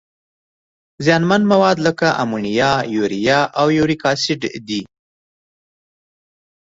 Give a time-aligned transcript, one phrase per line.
[1.03, 4.81] زیانمن مواد لکه امونیا، یوریا او یوریک اسید دي.